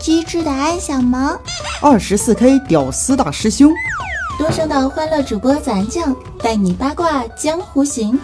[0.00, 1.38] 机智的安小萌，
[1.82, 3.70] 二十四 K 屌丝大师兄，
[4.38, 8.18] 多声的欢乐主播咱酱带你八卦江湖行。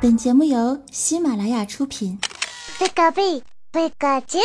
[0.00, 2.16] 本节目由喜马拉雅出品。
[2.78, 3.42] 贝卡贝，
[3.72, 4.40] 贝卡酱。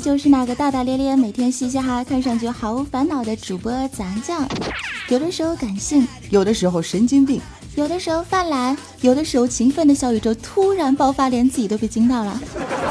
[0.00, 4.46] 就是那个大大咧咧、每天嘻嘻哈哈、看上去毫无烦恼的主播咱酱，
[5.08, 7.40] 有的时候感性，有的时候神经病，
[7.74, 12.40] 有的时候犯懒，有的时候勤奋的小宇宙突然爆发，连自己都被惊到了。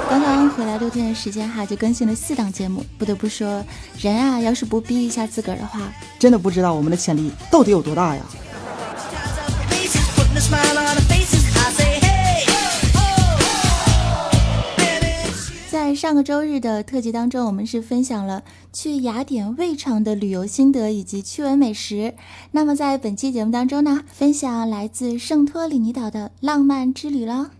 [0.10, 2.86] 刚刚回来六天的时间哈，就更新了四档节目。
[2.98, 3.64] 不得不说，
[4.00, 5.82] 人啊，要是不逼一下自个儿的话，
[6.20, 8.22] 真的不知道我们的潜力到底有多大呀。
[15.76, 22.14] 在上个周日的特辑当中，我们是分享了去雅典胃肠的旅游心得以及趣闻美食。
[22.52, 27.52] 那么在本期节目当中呢，分享来自圣托里尼岛的浪漫之旅了。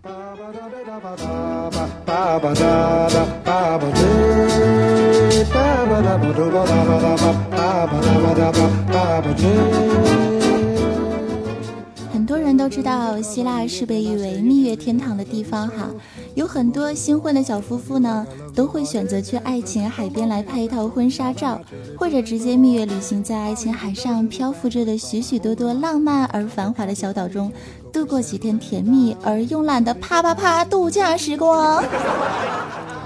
[12.66, 15.88] 都知道，希腊是被誉为蜜月天堂的地方哈。
[16.34, 21.60] 有很多新婚的小夫妇呢，都会选择去爱琴海边来拍一套婚纱照，
[21.96, 27.52] 或者直接蜜月旅行在爱琴海上漂浮着的许许多多浪漫而繁华的小岛中，
[27.92, 31.84] 度过几天甜蜜而慵懒的啪啪啪度假时光。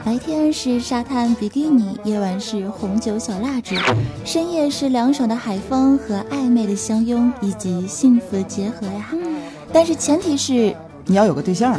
[0.04, 3.74] 白天是沙滩比基尼，夜晚是红酒小蜡烛，
[4.24, 9.10] 深夜是凉爽的海风和暧昧的相拥以及幸福的结合呀。
[9.72, 10.74] 但是前提是
[11.06, 11.76] 你要有个对象。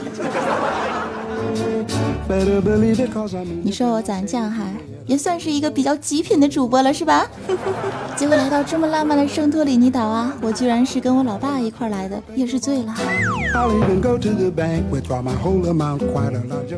[3.63, 4.63] 你说我长这样哈
[5.11, 7.29] 也算是一个比较极品的主播了是吧？
[8.15, 12.95] 结果来到这么浪漫的圣托里尼岛啊，我居然是跟我老爸一块来的，也是醉了。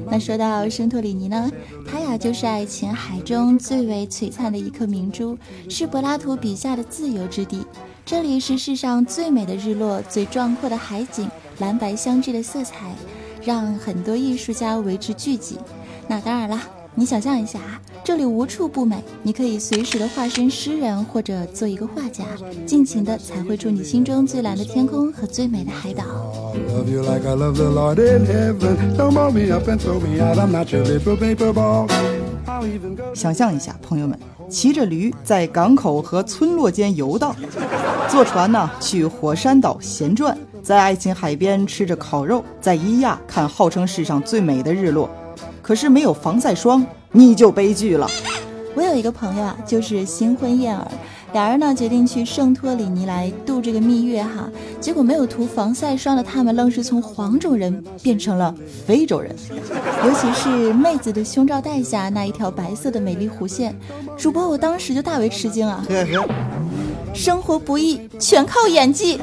[0.10, 1.48] 那说到圣托里尼呢，
[1.88, 5.38] 它呀就是爱琴海中最为璀璨的一颗明珠，
[5.70, 7.64] 是柏拉图笔下的自由之地。
[8.04, 12.96] 这里是世上最美的日落，最壮阔的海景，蓝白相间的色彩。
[13.46, 15.58] 让很多艺术家为之聚集。
[16.08, 16.58] 那当然了，
[16.96, 22.24] 你想象一下啊，这里无处不美，你可以随时的化身诗人或者做一个画家，
[22.68, 26.04] 尽情的彩绘出你心中最蓝的天空和最美的海岛。
[33.16, 34.18] 想象一下，朋友们，
[34.48, 37.36] 骑着驴在港口和村落间游荡，
[38.08, 40.38] 坐船呢去火山岛闲转。
[40.62, 45.10] 在爱琴海边吃着烤肉，在伊亚看号称世上最美的日落，
[45.64, 48.06] 可是没有防晒霜，你就悲剧了。
[48.76, 50.86] 我有一个朋友啊，就是新婚燕尔，
[51.32, 54.50] 俩人呢决定去圣托里尼来度这个蜜月哈，
[54.82, 58.54] 结果没有涂防晒霜的他们，愣是从黄种人变成了
[58.86, 59.34] 非洲人，
[60.06, 63.74] 尤其是妹子的胸罩带下那一条白色的美丽弧线，
[64.18, 65.86] 主播我当时就大为吃惊啊。
[67.14, 69.20] 生活不易，全靠演技。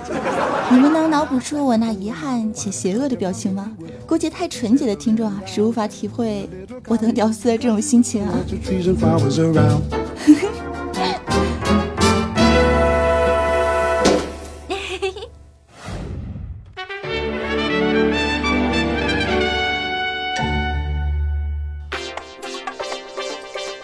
[0.70, 3.72] 你们能脑补出我那遗憾且邪恶的表情吗？
[4.06, 6.48] 估计太纯洁的听众啊，是无法体会
[6.86, 8.32] 我等屌丝的这种心情啊。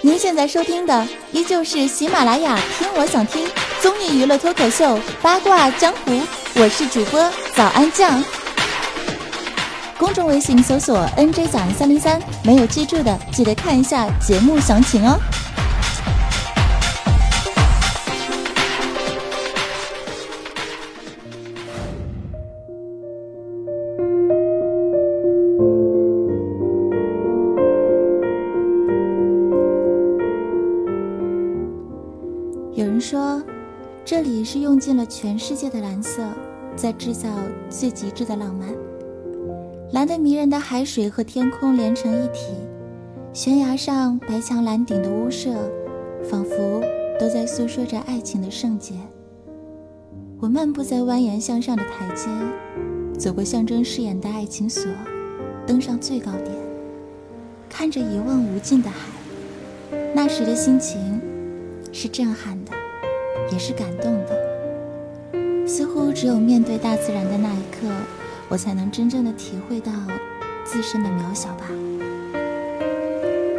[0.03, 3.47] 您现在收听的依旧是喜马拉雅，听我想听。
[3.87, 6.21] 综艺娱乐脱口秀八卦江湖，
[6.57, 8.21] 我是主播早安酱。
[9.97, 15.17] 公众微信搜索 “nj 早安三零三”，没有记住的记得看一下节目详情哦。
[34.87, 36.23] 尽了全世界的蓝色，
[36.77, 37.29] 在制造
[37.69, 38.69] 最极致的浪漫。
[39.91, 42.55] 蓝得迷人的海水和天空连成一体，
[43.33, 45.50] 悬崖上白墙蓝顶的屋舍，
[46.23, 46.81] 仿佛
[47.19, 48.94] 都在诉说着爱情的圣洁。
[50.38, 52.29] 我漫步在蜿蜒向上的台阶，
[53.19, 54.89] 走过象征誓言的爱情锁，
[55.67, 56.55] 登上最高点，
[57.69, 59.11] 看着一望无尽的海，
[60.15, 61.21] 那时的心情
[61.91, 62.71] 是震撼的。
[63.53, 64.45] 也是感动的，
[65.67, 67.89] 似乎只有面对大自然的那一刻，
[68.49, 69.93] 我才能真正的体会到
[70.65, 71.67] 自身的渺小吧。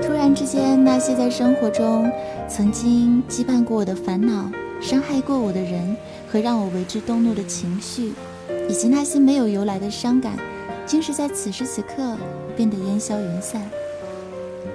[0.02, 2.10] 突然之间，那些在生活中
[2.48, 4.50] 曾经羁绊过我的烦恼、
[4.80, 5.96] 伤害过我的人
[6.32, 8.14] 和让我为之动怒的情绪，
[8.70, 10.38] 以及那些没有由来的伤感，
[10.86, 12.18] 竟是在此时此刻
[12.56, 13.62] 变得烟消云散。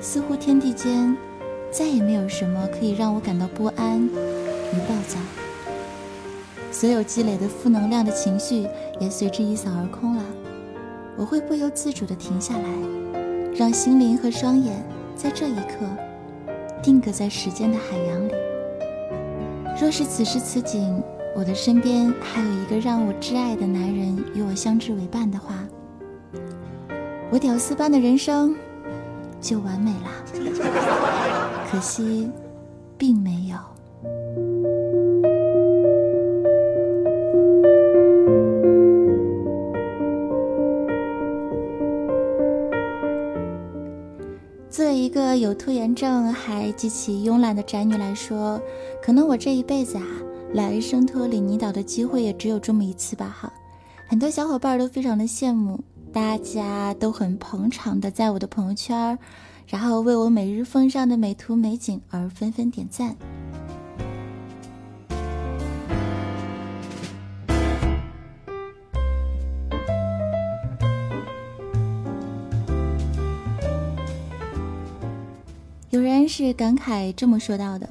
[0.00, 1.16] 似乎天地间
[1.70, 5.18] 再也没有什么可以让我感到不安与暴躁，
[6.72, 8.66] 所有积累的负能量的情绪
[8.98, 10.24] 也随之一扫而空了。
[11.16, 12.64] 我会不由自主地停下来，
[13.54, 14.82] 让心灵和双眼
[15.14, 15.86] 在这一刻
[16.82, 18.32] 定格在时间的海洋里。
[19.78, 21.02] 若是此时此景，
[21.36, 25.54] 我的身边还有一个让我挚爱的男人与我相知为伴的话，
[27.30, 28.56] 我屌丝般的人生
[29.40, 30.10] 就完美了。
[31.70, 32.30] 可惜，
[32.96, 33.71] 并没有。
[44.92, 48.60] 对一个有拖延症还极其慵懒的宅女来说，
[49.02, 50.04] 可能我这一辈子啊，
[50.52, 53.34] 来生脱里泥岛的机会也只有这么一次吧。
[53.40, 53.50] 哈，
[54.06, 55.80] 很多小伙伴都非常的羡慕，
[56.12, 59.18] 大家都很捧场的在我的朋友圈，
[59.66, 63.16] 然后为我每日奉上的美图美景而纷纷点赞。
[76.34, 77.86] 是感慨这么说到的：“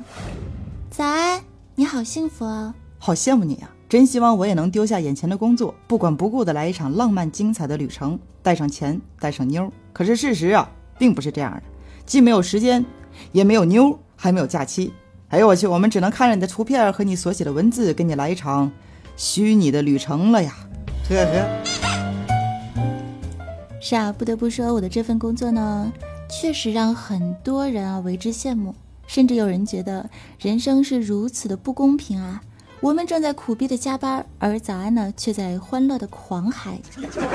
[0.89, 1.39] 早安，
[1.75, 3.69] 你好幸福哦，好羡慕你呀！
[3.87, 9.71] 真希望我也能丢下眼前的工作，不管不顾的来一场浪漫精彩的旅程，带上钱，带上妞。
[9.93, 10.67] 可是事实啊，
[10.97, 11.61] 并不是这样的，
[12.03, 12.83] 既没有时间，
[13.31, 14.91] 也没有妞，还没有假期。
[15.27, 18.71] 哎呦我去，我们只能看着你的图片和你所写的文字，给你来一场
[19.15, 20.51] 虚拟的旅程了呀！
[21.07, 21.47] 呵呵。
[23.79, 25.93] 是啊，不得不说，我的这份工作呢。”
[26.31, 28.73] 确实让很多人啊为之羡慕，
[29.05, 32.41] 甚至有人觉得人生是如此的不公平啊！
[32.79, 36.79] 我们正在苦逼的加班，而早安呢却在欢乐的狂嗨。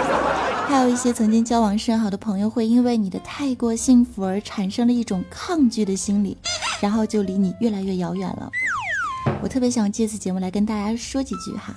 [0.67, 6.37] 还有一些曾经交往甚好的朋友，会因为你的太过幸福而产生了一种抗拒的心理，
[6.81, 8.51] 然后就离你越来越遥远了。
[9.43, 11.75] 我特别想借此节目来跟大家说几句哈。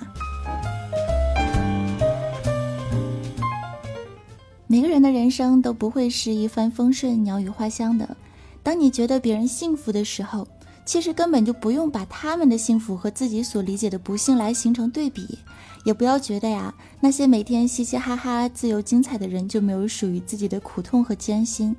[4.72, 8.16] 每个人的人生都不会是一帆风顺、鸟语花香的。
[8.62, 10.46] 当你觉得别人幸福的时候，
[10.84, 15.40] 其实根本就不用把他们的幸福和自己所理解的不幸来形成对比，
[15.84, 21.74] 也不要觉得呀，那些每天嘻嘻哈哈、自由精彩的人就没有属于自己的苦痛和艰辛。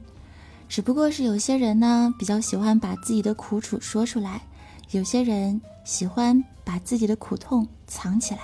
[0.68, 4.42] 只不过是有些人呢，比较喜欢把自己的苦楚说出来，
[4.90, 8.42] 有些人喜欢把自己的苦痛藏起来。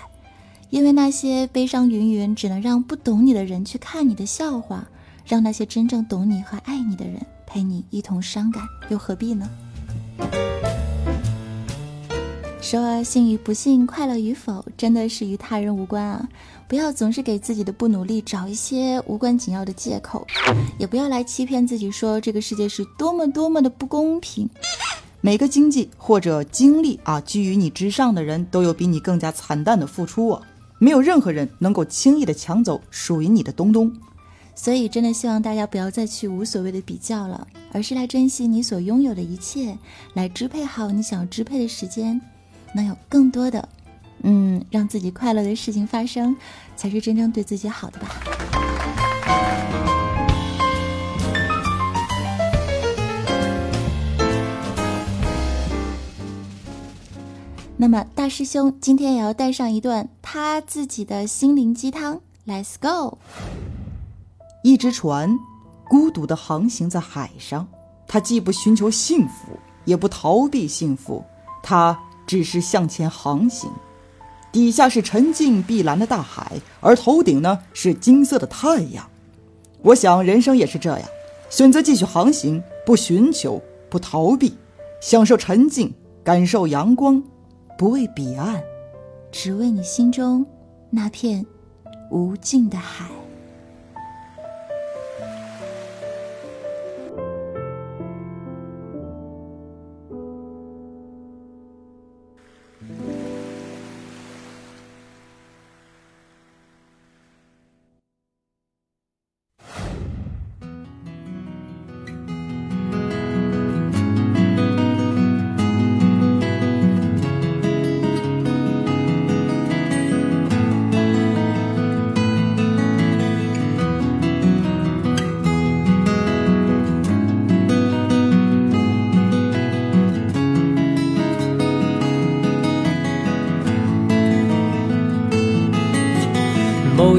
[0.70, 4.88] 因为那些悲伤云云，只能让不懂你的人去看你的笑话，
[5.26, 9.50] 让那些真正懂你和爱你的人陪你一同伤感，又何必呢？
[12.60, 16.28] 说幸与不幸，快乐与否，真的是与他人无关啊！
[16.68, 20.28] 不要总是给自己的不努力找一些无关紧要的借口，
[20.78, 24.50] 也不要来欺骗自己说这个世界是多么多么的不公平。
[25.22, 30.42] 每个经济或者经历啊居于你之上的人都有比你更加惨淡的付出啊！
[30.80, 33.92] 没有任何人能够轻易的抢走属于你的东东，
[34.56, 39.78] 所以真的希望大家不要再去无所谓的比较了，而是来珍惜你所拥有的一切，
[40.14, 42.22] 来支配好你想要支配的时间，
[42.74, 43.68] 能有更多的，
[44.24, 46.36] 嗯，让自己快乐的事情发生，
[46.76, 48.27] 才是真正对自己好的吧。
[57.80, 63.20] 那么大师兄今天也要带上一段他自己的心灵鸡汤，Let's go。
[64.64, 65.38] 一只船
[65.88, 67.68] 孤独地航行在海上，
[68.08, 71.24] 它既不寻求幸福，也不逃避幸福，
[71.62, 73.70] 它只是向前航行。
[74.52, 79.08] 底下是沉静碧蓝的大海，而头顶呢是金色的太阳。
[79.84, 81.08] 我想人生也是这样，
[81.52, 84.58] 选择继续航行，不寻求，不逃避，
[85.00, 85.94] 享受沉静，
[86.24, 87.22] 感受阳光。
[87.78, 88.64] 不为彼岸，
[89.32, 90.44] 只为你心中
[90.90, 91.46] 那片
[92.10, 93.17] 无尽的海。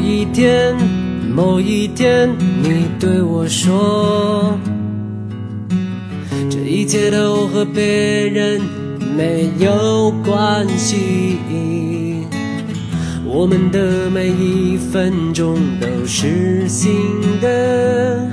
[0.08, 0.74] 一天，
[1.36, 2.30] 某一天，
[2.62, 4.58] 你对我说，
[6.48, 8.58] 这一切都和别人
[9.14, 12.24] 没有关系。
[13.26, 16.90] 我们的每一分钟都是新
[17.42, 18.30] 的，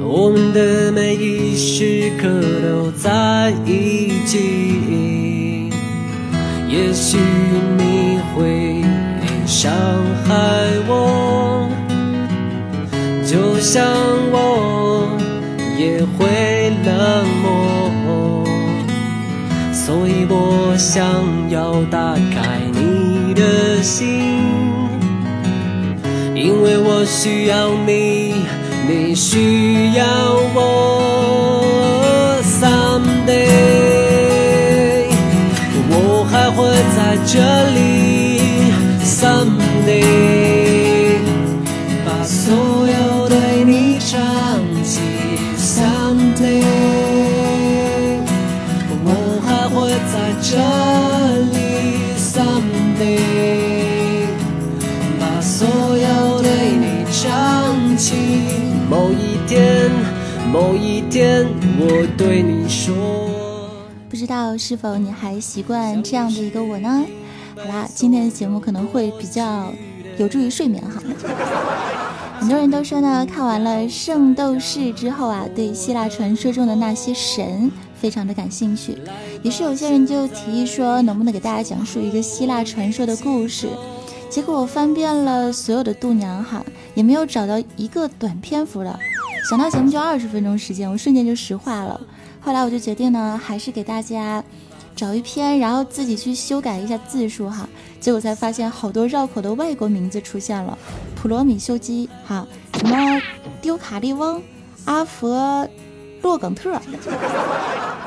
[0.00, 2.28] 我们的每一时刻
[2.62, 5.70] 都在一起。
[6.68, 7.16] 也许
[7.78, 8.82] 你会
[9.66, 9.74] 伤
[10.24, 10.30] 害
[10.86, 11.68] 我，
[13.26, 13.82] 就像
[14.30, 15.08] 我
[15.76, 16.88] 也会冷
[17.42, 18.46] 漠，
[19.72, 21.02] 所以我想
[21.50, 24.22] 要打开你的心，
[26.32, 28.34] 因为我需要你，
[28.86, 30.04] 你需要
[30.54, 30.62] 我。
[32.60, 33.42] Someday
[35.90, 36.24] 我。
[36.28, 37.34] 还会在这
[37.70, 37.80] 里
[39.02, 39.55] Some
[64.58, 67.04] 是否你还习惯这样的一个我呢？
[67.56, 69.72] 好啦，今天的节目可能会比较
[70.18, 71.02] 有助于睡眠哈。
[72.38, 78.98] 很多人都说呢，看完了《圣斗士》之后啊，对希腊传说中的那些神非常的感兴趣。
[79.42, 83.68] 也是有些人就提议说，能不能给大家讲述一个希腊传说的故事？
[84.28, 86.62] 结果我翻遍了所有的度娘哈，
[86.94, 88.98] 也没有找到一个短篇幅的。
[89.48, 91.98] 想到节目就二十分钟时间，我瞬间就石化了。
[92.46, 94.40] 后来我就决定呢，还是给大家
[94.94, 97.68] 找一篇，然后自己去修改一下字数哈。
[97.98, 100.78] 结果才发现好多绕口的外国名字出现了，
[101.16, 102.46] 普罗米修基哈，
[102.78, 103.20] 什么
[103.60, 104.40] 丢卡利翁、
[104.84, 105.68] 阿佛
[106.22, 106.80] 洛耿特，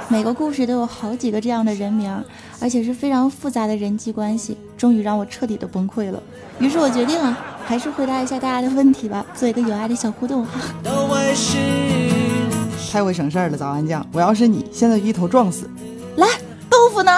[0.07, 2.23] 每个故事都有好几个这样的人名，
[2.61, 6.23] 而且是非常复杂的人际关系，终于让我彻底的崩溃了。
[6.59, 10.61] 于是我决定啊，还是回答一下大家的问题吧，做一个有爱的小互动哈。
[12.89, 14.03] 太会省事儿了，早安酱！
[14.11, 15.69] 我要是你，现在一头撞死。
[16.15, 16.27] 来，
[16.67, 17.11] 豆腐呢？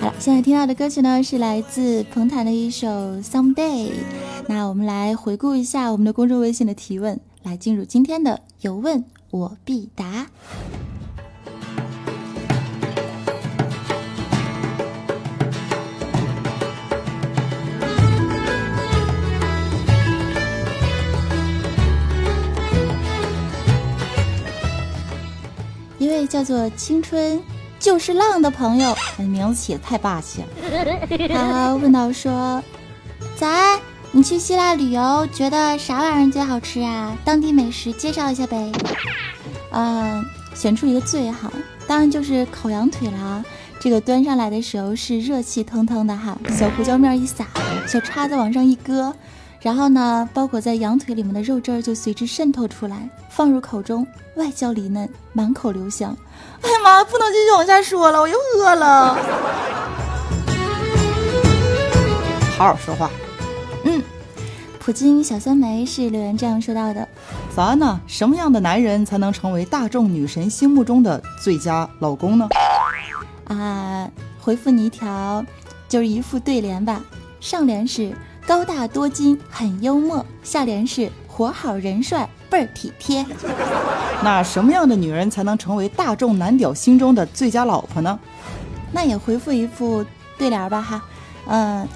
[0.00, 2.88] 好了，现在听到的歌曲呢，是来自彭坦的一首
[3.24, 3.90] 《Someday》。
[4.48, 10.26] 那我们来回顾一下我们的公众微信的提问，来进入今天的有问我必答。
[26.06, 27.40] 一位叫做“青春
[27.80, 31.28] 就是浪”的朋友，名字起的太霸气了。
[31.28, 32.62] 他 问到说
[33.36, 33.80] ：“早安，
[34.12, 37.16] 你去希腊旅游，觉得啥玩意儿最好吃啊？
[37.24, 38.70] 当地美食介绍一下呗。”
[39.72, 41.52] 嗯，选出一个最好，
[41.88, 43.44] 当然就是烤羊腿了。
[43.80, 47.46] 这个端上来的时候是热气腾腾的哈，小胡椒面一撒，
[47.88, 49.12] 小叉子往上一搁。
[49.60, 56.16] 然后呢，包裹在羊腿里面的肉汁儿就随之渗透出来，放入口中，外焦里嫩，满口留香。
[56.62, 59.14] 哎呀妈，不能继续往下说了，我又饿了。
[62.56, 63.10] 好好说话。
[63.84, 64.02] 嗯，
[64.78, 67.08] 普京小酸梅是留言这样说到的：
[67.54, 72.48] 早安呢，什么样的男人才能成为大众女神心目中的最佳老公呢？
[73.48, 74.08] 啊，
[74.40, 75.44] 回复你一条，
[75.88, 77.02] 就是一副对联吧。
[77.40, 78.14] 上联是。
[78.46, 80.24] 高大多金，很幽默。
[80.44, 83.26] 下联是活好人帅，倍儿体贴。
[84.22, 88.16] 那什么样的女人才能成为大众男屌心中的最佳老婆呢？
[88.92, 90.06] 那也回复一副
[90.38, 91.02] 对联吧哈。
[91.48, 91.88] 嗯，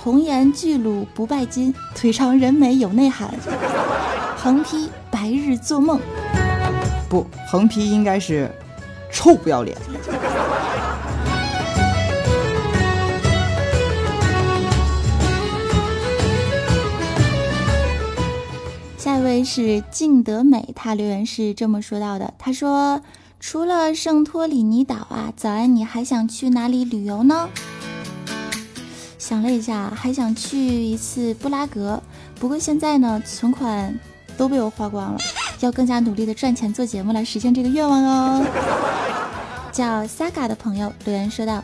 [0.00, 3.34] 童颜巨乳不拜金，腿长人美有内涵。
[4.36, 6.00] 横批白日做梦。
[7.08, 8.48] 不，横批应该是
[9.10, 9.76] 臭不要脸。
[19.46, 23.00] 是静德美，他留言是这么说到的：“他说，
[23.40, 27.48] 除了圣托里尼岛啊，早安，你还想去哪里旅游呢？”
[29.18, 32.02] 想了一下，还想去一次布拉格，
[32.38, 33.98] 不过现在呢，存款
[34.36, 35.18] 都被我花光了，
[35.60, 38.44] 要更加努力的赚钱做节目来实现这个愿望哦。
[39.72, 41.62] 叫 Saga 的朋友留言说道：“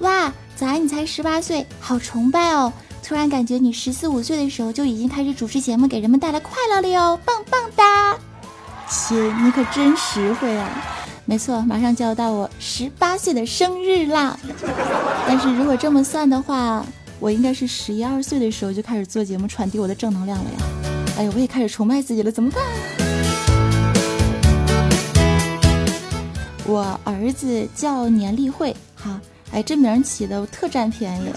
[0.00, 2.72] 哇，早安，你才十八岁，好崇拜哦。”
[3.08, 8.14] 突然感觉你十四五岁的时候就已经开始主持节目，给人们带来快乐了哟，棒棒哒！
[8.86, 10.68] 亲，你可真实惠啊！
[11.24, 14.38] 没错，马上就要到我十八岁的生日啦。
[15.26, 16.84] 但是如果这么算的话，
[17.18, 20.58] 我应该是十一二岁的时候就开始做节目，传递我的正能量了呀。
[21.16, 22.62] 哎呀，我也开始崇拜自己了，怎么办？
[26.66, 29.18] 我儿子叫年例会，哈，
[29.50, 31.32] 哎，这名起的我特占便宜。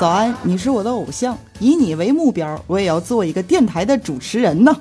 [0.00, 4.76] 早安，你是我的偶像，以你为目标，我也要做一个电台的主持人呢。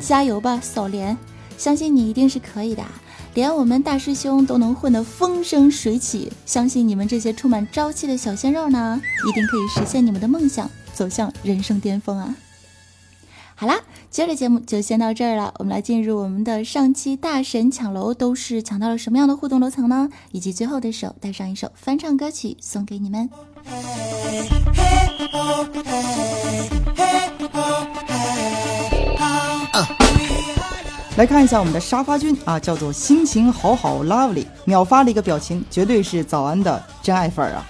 [0.00, 1.16] 加油吧，小莲，
[1.58, 2.82] 相信你一定是可以的。
[3.34, 12.34] 连我们大师兄都能混得风生水起，相信你们这些充满朝气的小鲜肉呢，一定可以实现你们的梦想，走向人生巅峰啊！
[13.54, 13.78] 好啦，
[14.10, 20.08] 今儿的节目就先到这儿了，我们来进入我们的上期大神抢楼都是抢到了什么样的互动楼层呢？
[20.32, 23.30] 以及最后的手带上一首翻唱歌曲送给你们。
[31.14, 37.64] 来看一下我们的沙发君啊，叫做心情好好 lovely，秒发了一个表情，绝对是早安的真爱粉啊！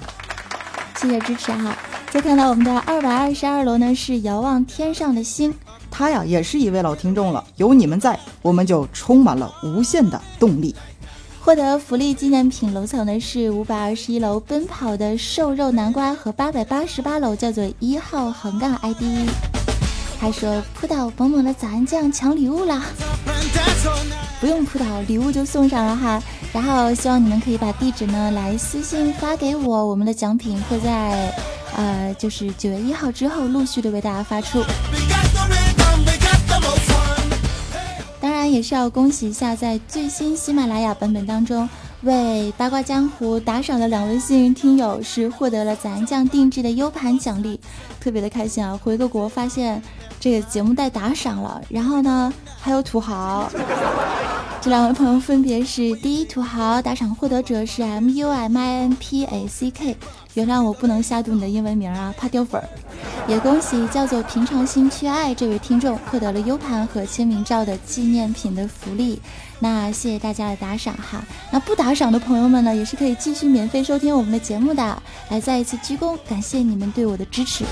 [0.96, 1.76] 谢谢支持哈。
[2.10, 5.52] 再看到我们的二百二十二楼呢，是遥望天上的星，
[5.90, 7.44] 他呀也是一位老听众了。
[7.56, 10.74] 有你们在，我们就充满了无限的动力。
[11.44, 19.02] 获得福利纪念品楼层的是五百二十一楼奔跑的瘦肉南瓜和八百八十八楼叫做一号横杠 ID。
[20.20, 22.84] 他说扑倒萌萌的早安酱抢礼物啦！
[24.40, 26.22] 不用扑倒，礼物就送上了哈。
[26.52, 31.34] 然后希望你们可以把地址呢来私信发给我，我们的奖品会在
[31.76, 34.62] 呃就是九月一号之后陆续的为大家发出。
[38.52, 41.68] 也是要恭喜一下，在最新喜马拉雅版本当中。
[42.02, 47.60] 为八卦江湖打赏的两位幸运听友是获得了咱酱定制的 U 盘奖励，
[48.00, 48.76] 特别的开心啊！
[48.82, 49.80] 回个国发现
[50.18, 53.48] 这个节目带打赏了，然后呢还有土豪，
[54.60, 59.96] 这两位朋友分别是第一土豪打赏获得者是 M U M I N P A C K。
[60.34, 62.66] 原谅我不能瞎读你的英文名啊，怕掉粉儿。
[63.28, 69.20] 也恭喜叫做平常心缺爱这位听众获得了 U 盘和签名照的纪念品的福利。
[69.60, 71.24] 那谢谢大家的打赏哈。
[71.50, 75.02] 那不打赏的朋友们呢，也是可以继续免费收听我们的节目的。
[75.28, 77.64] 来再一次鞠躬，感谢你们对我的支持。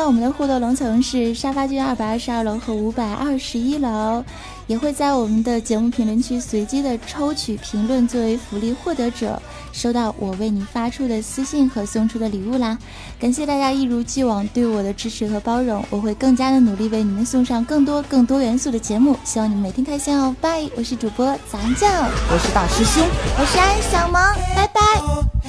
[0.00, 4.24] 今天我们的互动楼层是沙发君二百二十二楼和五百二十一楼，
[4.66, 9.38] 也会在我们的节目评论区随机的抽取评论作为福利获得者，
[9.74, 12.78] 收到我为你发出的私信和送出的礼物啦！
[13.18, 20.34] 感谢大家一如既往对我的支持和包容，我会更加的努力为你们送上更多更多元素的节目，希望你们每天开心哦！
[20.40, 21.92] 拜，我是主播咱酱，
[22.32, 23.06] 我是大师兄，
[23.38, 24.22] 我是安小萌，
[24.56, 25.39] 拜拜。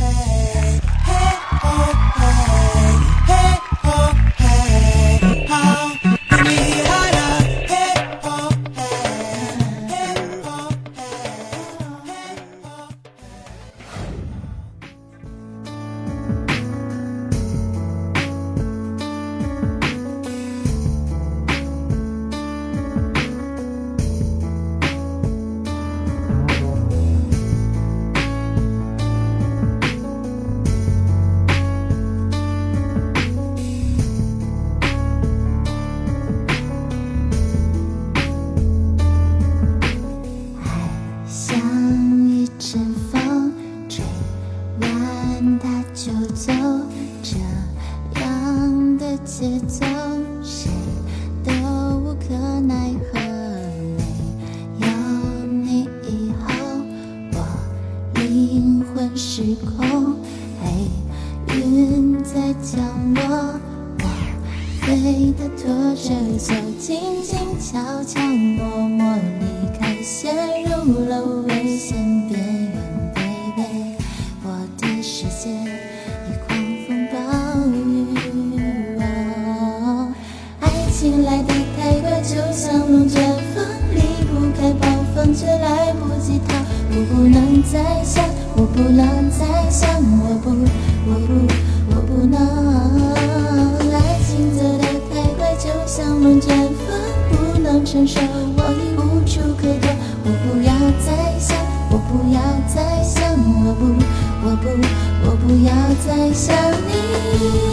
[59.33, 60.17] 时空
[60.61, 63.23] 黑云在降落
[64.01, 64.05] 我
[64.85, 70.35] 被它拖着走静静悄悄默默离开陷
[88.81, 89.87] 不能再想
[90.23, 90.49] 我不
[91.05, 91.33] 我不
[91.91, 98.19] 我不能爱情走的太快就像龙卷风不能承受。
[98.57, 99.87] 我已无处可躲
[100.25, 100.73] 我不要
[101.05, 101.55] 再想
[101.91, 103.31] 我不要再想
[103.63, 103.85] 我不
[104.43, 104.67] 我不
[105.29, 105.71] 我不要
[106.03, 106.55] 再想
[106.87, 107.70] 你。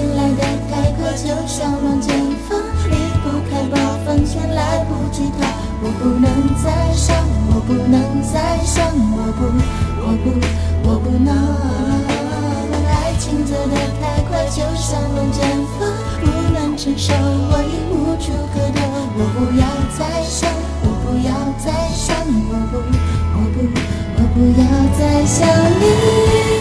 [0.00, 2.08] 爱情来的太快就像龙卷
[2.48, 2.58] 风
[2.88, 5.46] 离不开暴风圈来不及逃
[5.82, 6.24] 我不能
[6.64, 7.14] 再想
[7.52, 9.44] 我不能再想我不
[10.00, 10.30] 我不
[10.88, 11.28] 我不能
[12.88, 15.44] 爱情走的太快就像龙卷
[15.78, 18.80] 风不能承受我已无处可躲
[19.18, 19.66] 我不要
[19.98, 20.50] 再想
[20.82, 22.16] 我不要再想
[22.48, 22.78] 我不
[23.36, 23.56] 我不
[24.16, 24.64] 我不要
[24.98, 25.46] 再想
[25.78, 26.59] 你